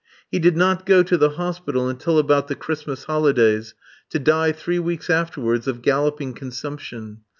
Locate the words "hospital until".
1.37-2.17